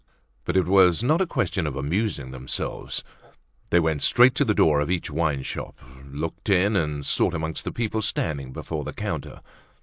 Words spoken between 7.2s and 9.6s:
amongst the people standing before the counter.